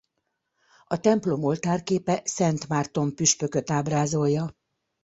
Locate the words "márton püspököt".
2.67-3.69